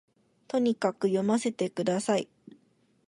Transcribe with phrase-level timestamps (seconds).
[0.47, 2.27] とにかく読ませて下さい